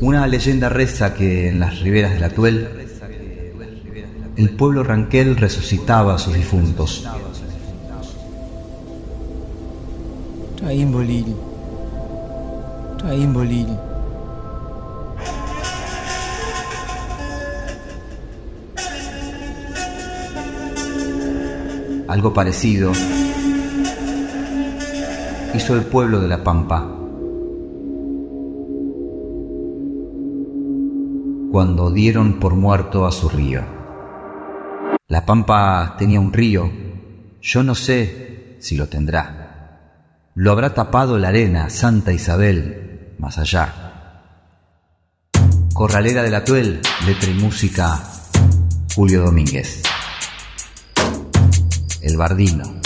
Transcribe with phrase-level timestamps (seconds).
[0.00, 2.68] Una leyenda reza que en las riberas del Atuel
[4.36, 7.06] el pueblo ranquel resucitaba a sus difuntos.
[22.12, 22.92] Algo parecido
[25.54, 26.86] hizo el pueblo de La Pampa
[31.50, 33.62] cuando dieron por muerto a su río.
[35.08, 36.70] La Pampa tenía un río,
[37.40, 39.80] yo no sé si lo tendrá.
[40.34, 43.72] Lo habrá tapado la arena Santa Isabel más allá.
[45.72, 48.02] Corralera del Atuel, letra y música,
[48.94, 49.91] Julio Domínguez.
[52.02, 52.81] El Bardino.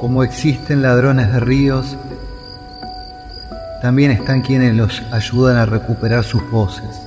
[0.00, 1.96] Como existen ladrones de ríos,
[3.82, 7.02] también están quienes los ayudan a recuperar sus voces.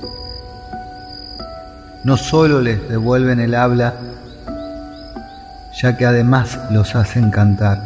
[2.04, 3.94] No solo les devuelven el habla,
[5.80, 7.80] ya que además los hacen cantar.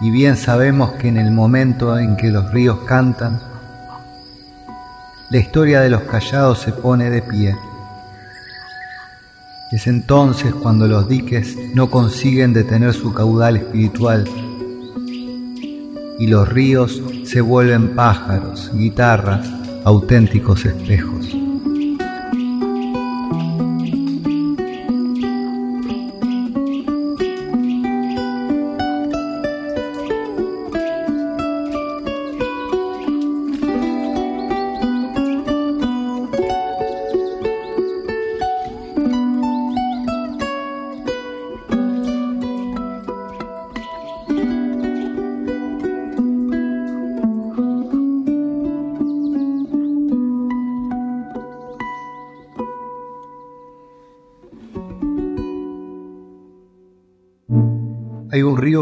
[0.00, 3.40] Y bien sabemos que en el momento en que los ríos cantan,
[5.30, 7.56] la historia de los callados se pone de pie.
[9.70, 14.24] Es entonces cuando los diques no consiguen detener su caudal espiritual
[16.18, 19.46] y los ríos se vuelven pájaros, guitarras,
[19.84, 21.37] auténticos espejos.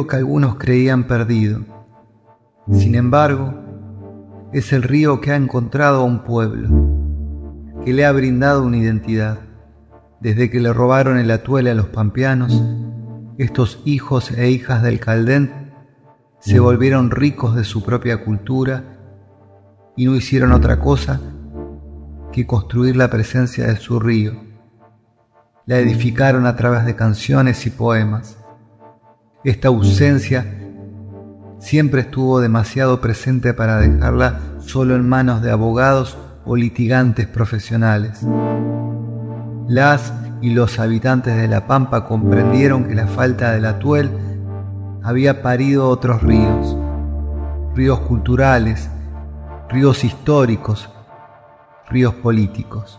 [0.04, 1.60] Que algunos creían perdido.
[2.72, 3.54] Sin embargo,
[4.52, 6.68] es el río que ha encontrado a un pueblo,
[7.84, 9.38] que le ha brindado una identidad.
[10.20, 12.60] Desde que le robaron el atuel a los pampeanos,
[13.38, 15.72] estos hijos e hijas del Caldén
[16.40, 18.98] se volvieron ricos de su propia cultura
[19.96, 21.20] y no hicieron otra cosa
[22.32, 24.32] que construir la presencia de su río.
[25.66, 28.38] La edificaron a través de canciones y poemas
[29.46, 30.44] esta ausencia
[31.60, 38.26] siempre estuvo demasiado presente para dejarla solo en manos de abogados o litigantes profesionales.
[39.68, 44.10] Las y los habitantes de La Pampa comprendieron que la falta del atuel
[45.04, 46.76] había parido otros ríos,
[47.76, 48.90] ríos culturales,
[49.68, 50.90] ríos históricos,
[51.88, 52.98] ríos políticos.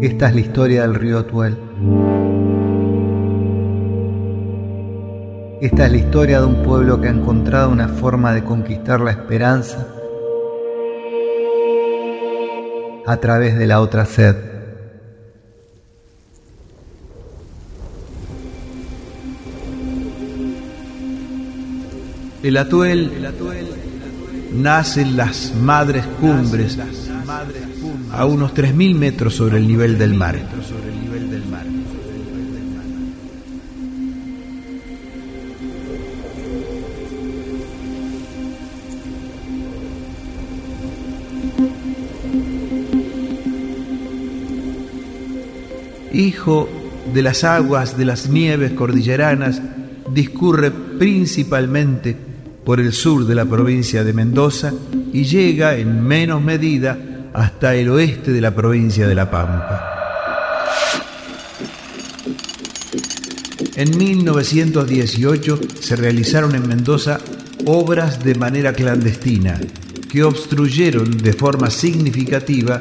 [0.00, 2.27] Esta es la historia del río Atuel.
[5.60, 9.10] Esta es la historia de un pueblo que ha encontrado una forma de conquistar la
[9.10, 9.88] esperanza
[13.04, 14.36] a través de la otra sed.
[22.44, 23.10] El atuel
[24.52, 26.78] nace en las madres cumbres
[28.12, 30.36] a unos 3.000 metros sobre el nivel del mar.
[46.18, 46.68] Hijo
[47.14, 49.62] de las aguas de las nieves cordilleranas,
[50.12, 52.16] discurre principalmente
[52.64, 54.72] por el sur de la provincia de Mendoza
[55.12, 56.98] y llega en menos medida
[57.32, 59.94] hasta el oeste de la provincia de La Pampa.
[63.76, 67.20] En 1918 se realizaron en Mendoza
[67.64, 69.60] obras de manera clandestina
[70.10, 72.80] que obstruyeron de forma significativa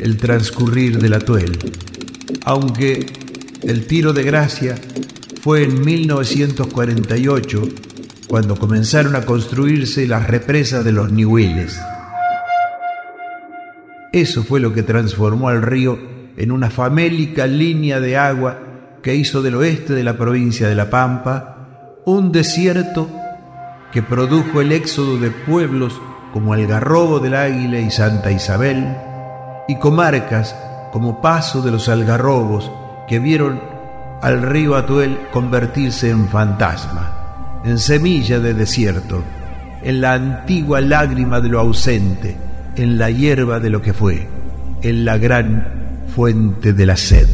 [0.00, 1.58] el transcurrir del atuel
[2.48, 3.04] aunque
[3.62, 4.74] el tiro de gracia
[5.42, 7.62] fue en 1948
[8.26, 11.78] cuando comenzaron a construirse las represas de los Nihuiles.
[14.14, 15.98] Eso fue lo que transformó al río
[16.38, 18.58] en una famélica línea de agua
[19.02, 23.10] que hizo del oeste de la provincia de La Pampa un desierto
[23.92, 26.00] que produjo el éxodo de pueblos
[26.32, 28.96] como Algarrobo del Águila y Santa Isabel,
[29.68, 30.56] y comarcas
[30.92, 32.70] como Paso de los Algarrobos
[33.06, 33.60] que vieron
[34.22, 39.22] al río Atuel convertirse en fantasma, en semilla de desierto,
[39.82, 42.36] en la antigua lágrima de lo ausente,
[42.76, 44.28] en la hierba de lo que fue,
[44.82, 47.28] en la gran fuente de la sed.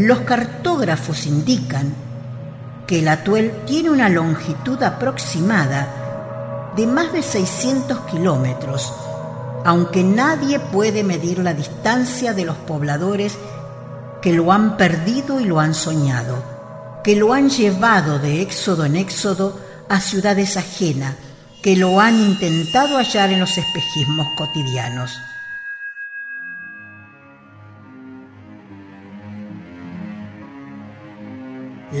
[0.00, 1.92] Los cartógrafos indican
[2.86, 8.94] que el atuel tiene una longitud aproximada de más de 600 kilómetros,
[9.62, 13.36] aunque nadie puede medir la distancia de los pobladores
[14.22, 16.42] que lo han perdido y lo han soñado,
[17.04, 19.60] que lo han llevado de éxodo en éxodo
[19.90, 21.14] a ciudades ajenas,
[21.62, 25.12] que lo han intentado hallar en los espejismos cotidianos.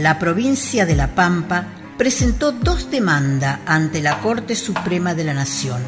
[0.02, 1.66] La provincia de La Pampa
[1.98, 5.82] presentó dos demandas ante la Corte Suprema de la Nación.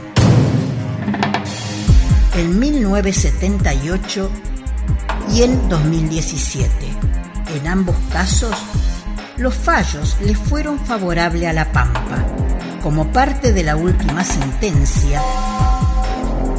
[2.36, 4.30] En 1978
[5.32, 6.70] y en 2017.
[7.56, 8.54] En ambos casos,
[9.38, 12.26] los fallos le fueron favorables a La Pampa.
[12.82, 15.22] Como parte de la última sentencia,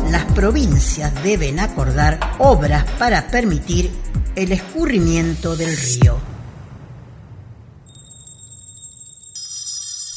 [0.09, 3.91] las provincias deben acordar obras para permitir
[4.35, 6.19] el escurrimiento del río.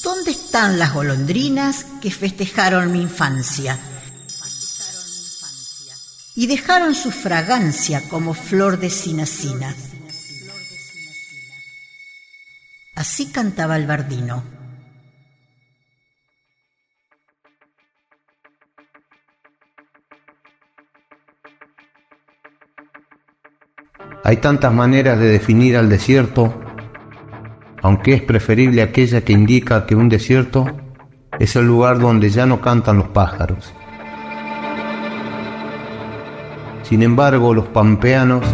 [0.07, 3.77] ¿Dónde están las golondrinas que festejaron mi infancia?
[6.37, 9.75] Y dejaron su fragancia como flor de sinacina.
[12.95, 14.45] Así cantaba el bardino.
[24.23, 26.66] Hay tantas maneras de definir al desierto
[27.87, 30.67] aunque es preferible aquella que indica que un desierto
[31.39, 33.73] es el lugar donde ya no cantan los pájaros.
[36.83, 38.45] Sin embargo, los pampeanos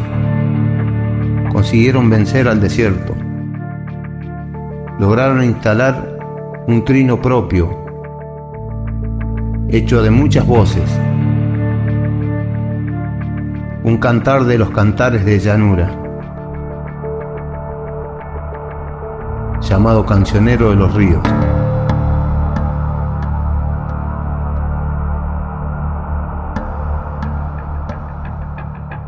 [1.50, 3.14] consiguieron vencer al desierto.
[4.98, 6.18] Lograron instalar
[6.66, 7.74] un trino propio,
[9.70, 10.90] hecho de muchas voces,
[13.82, 16.01] un cantar de los cantares de llanura.
[19.62, 21.22] Llamado Cancionero de los Ríos.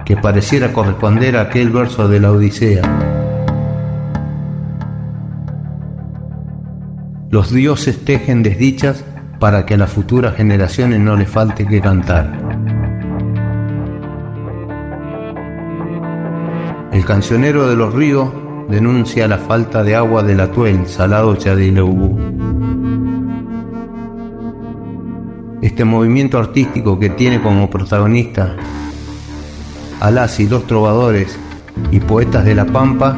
[0.04, 2.82] que pareciera corresponder a aquel verso de la Odisea.
[7.30, 9.02] Los dioses tejen desdichas
[9.40, 12.30] para que a las futuras generaciones no les falte que cantar.
[16.92, 18.28] El cancionero de los ríos
[18.68, 22.18] denuncia la falta de agua del Atuel, salado Chadileubú.
[25.62, 28.56] Este movimiento artístico que tiene como protagonista
[30.00, 31.38] a las y los trovadores
[31.90, 33.16] y poetas de la Pampa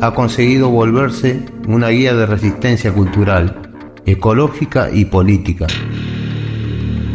[0.00, 3.60] ha conseguido volverse una guía de resistencia cultural,
[4.06, 5.66] ecológica y política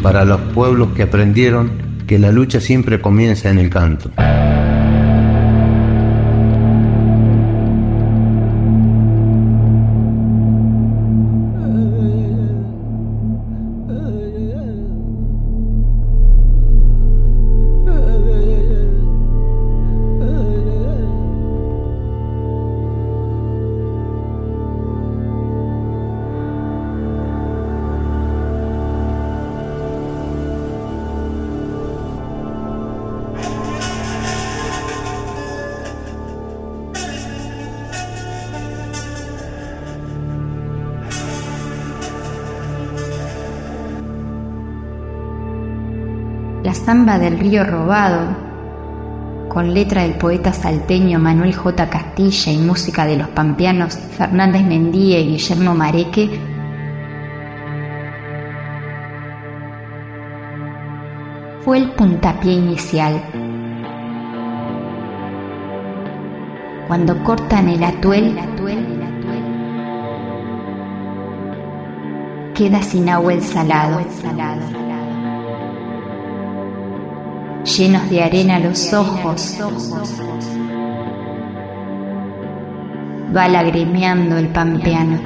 [0.02, 1.72] para los pueblos que aprendieron
[2.06, 4.10] que la lucha siempre comienza en el canto.
[46.86, 48.28] La samba del río robado,
[49.48, 51.90] con letra del poeta salteño Manuel J.
[51.90, 56.38] Castilla y música de los pampeanos Fernández Mendía y Guillermo Mareque,
[61.64, 63.20] fue el puntapié inicial.
[66.86, 68.38] Cuando cortan el atuel,
[72.54, 74.85] queda sin agua el salado.
[77.66, 79.56] Llenos de arena los ojos,
[83.36, 85.18] va lagrimeando el pampeano.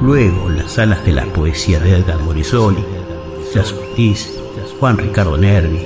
[0.00, 2.82] Luego, las salas de la poesía de Edgar Morisoli,
[3.54, 3.74] Jazz
[4.80, 5.84] Juan Ricardo Nervi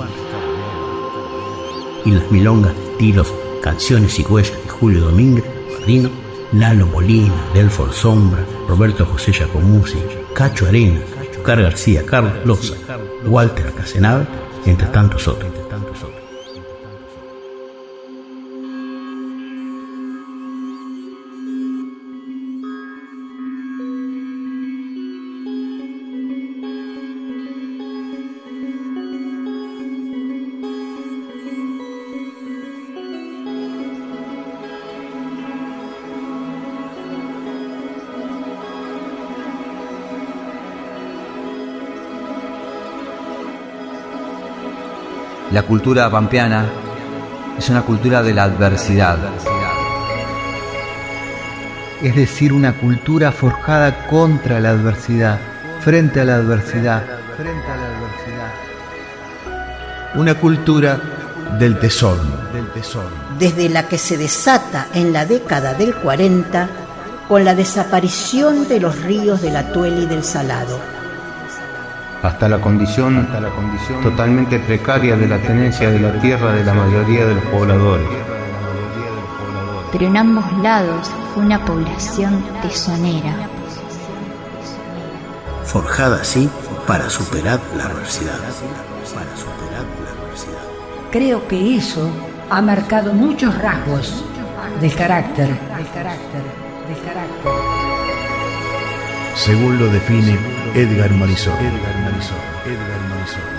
[2.05, 5.45] y las milongas estilos Canciones y Huellas de Julio Domínguez,
[5.77, 6.11] Padrino,
[6.53, 9.99] Lalo Molina, Delfor Sombra, Roberto José Giacomuzzi,
[10.33, 11.01] Cacho Arena,
[11.43, 12.77] Car García, Carlos Loza,
[13.27, 14.29] Walter Casenave,
[14.65, 15.51] entre tantos otros.
[45.51, 46.67] La cultura pampeana
[47.59, 49.19] es una cultura de la adversidad.
[52.03, 55.39] Es decir, una cultura forjada contra la adversidad,
[55.81, 57.03] frente a la adversidad,
[57.37, 58.53] frente a la adversidad.
[60.15, 60.99] Una cultura
[61.59, 62.23] del tesoro,
[62.53, 63.11] del tesoro.
[63.39, 66.69] Desde la que se desata en la década del 40
[67.29, 71.04] con la desaparición de los ríos del Atuel y del Salado
[72.25, 73.29] hasta la condición,
[74.03, 78.07] totalmente precaria de la tenencia de la tierra de la mayoría de los pobladores.
[79.93, 83.35] Pero en ambos lados fue una población tesonera.
[85.65, 86.49] Forjada así
[86.87, 88.39] para superar la adversidad.
[91.13, 92.11] Creo que eso
[92.49, 94.25] ha marcado muchos rasgos
[94.81, 96.43] del carácter, del carácter,
[96.89, 97.84] del carácter.
[99.35, 100.39] Según lo define
[100.75, 101.55] Edgar Marisol.
[101.55, 102.39] Edgar Marisol.
[102.67, 103.54] Edgar Marisol.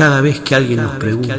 [0.00, 1.36] Cada vez que alguien nos pregunta,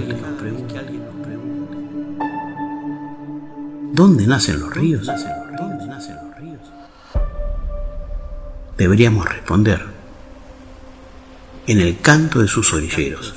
[3.92, 5.10] ¿dónde nacen los ríos?
[8.78, 9.84] Deberíamos responder,
[11.66, 13.34] en el canto de sus orilleros.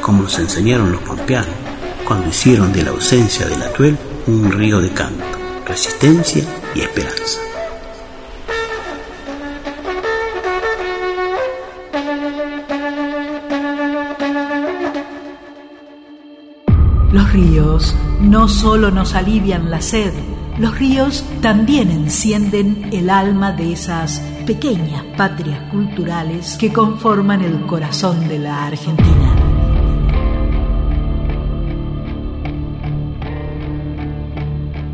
[0.00, 1.54] Como nos enseñaron los pampeanos
[2.06, 5.24] cuando hicieron de la ausencia del atuel un río de canto,
[5.66, 6.42] resistencia
[6.74, 7.53] y esperanza.
[17.34, 20.12] Ríos no solo nos alivian la sed,
[20.56, 28.28] los ríos también encienden el alma de esas pequeñas patrias culturales que conforman el corazón
[28.28, 29.34] de la Argentina.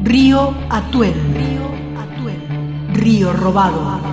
[0.03, 1.15] Río Atuel,
[2.95, 4.10] río robado.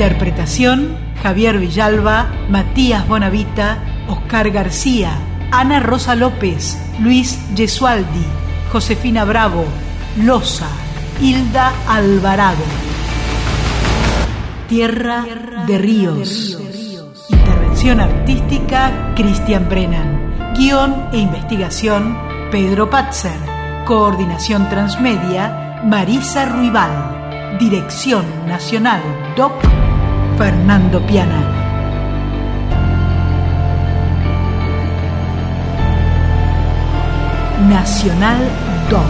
[0.00, 5.10] Interpretación, Javier Villalba, Matías Bonavita, Oscar García,
[5.50, 8.24] Ana Rosa López, Luis Gesualdi,
[8.70, 9.64] Josefina Bravo,
[10.18, 10.68] Loza,
[11.20, 12.62] Hilda Alvarado.
[14.68, 15.26] Tierra
[15.66, 16.56] de Ríos.
[17.30, 20.54] Intervención artística, Cristian Brennan.
[20.56, 22.16] Guión e investigación,
[22.52, 23.40] Pedro Patzer.
[23.84, 27.58] Coordinación transmedia, Marisa Ruibal.
[27.58, 29.02] Dirección Nacional
[29.36, 29.87] DOC
[30.38, 31.42] Fernando Piana.
[37.68, 38.38] Nacional
[38.88, 39.02] Doc,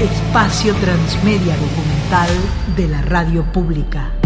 [0.00, 2.28] espacio transmedia documental
[2.74, 4.21] de la radio pública.